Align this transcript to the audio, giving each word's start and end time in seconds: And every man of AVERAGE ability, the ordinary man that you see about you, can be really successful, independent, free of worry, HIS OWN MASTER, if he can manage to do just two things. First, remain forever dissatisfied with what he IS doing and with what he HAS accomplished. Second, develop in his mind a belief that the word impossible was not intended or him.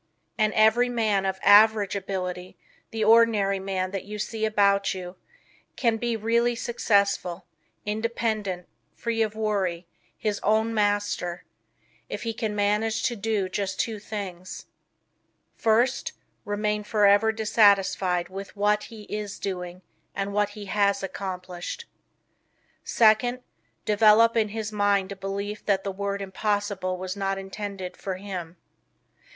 And 0.35 0.51
every 0.55 0.89
man 0.89 1.25
of 1.27 1.37
AVERAGE 1.43 1.95
ability, 1.95 2.57
the 2.89 3.03
ordinary 3.03 3.59
man 3.59 3.91
that 3.91 4.03
you 4.03 4.17
see 4.17 4.45
about 4.45 4.95
you, 4.95 5.15
can 5.75 5.97
be 5.97 6.15
really 6.17 6.55
successful, 6.55 7.45
independent, 7.85 8.67
free 8.95 9.21
of 9.21 9.35
worry, 9.35 9.85
HIS 10.17 10.39
OWN 10.41 10.73
MASTER, 10.73 11.43
if 12.09 12.23
he 12.23 12.33
can 12.33 12.55
manage 12.55 13.03
to 13.03 13.15
do 13.15 13.47
just 13.47 13.79
two 13.79 13.99
things. 13.99 14.65
First, 15.55 16.13
remain 16.45 16.83
forever 16.83 17.31
dissatisfied 17.31 18.27
with 18.27 18.55
what 18.57 18.85
he 18.85 19.03
IS 19.03 19.37
doing 19.37 19.83
and 20.15 20.29
with 20.31 20.33
what 20.35 20.49
he 20.49 20.65
HAS 20.65 21.03
accomplished. 21.03 21.85
Second, 22.83 23.43
develop 23.85 24.35
in 24.35 24.47
his 24.49 24.71
mind 24.71 25.11
a 25.11 25.15
belief 25.15 25.63
that 25.67 25.83
the 25.83 25.91
word 25.91 26.23
impossible 26.23 26.97
was 26.97 27.15
not 27.15 27.37
intended 27.37 27.99
or 28.03 28.15
him. 28.15 28.57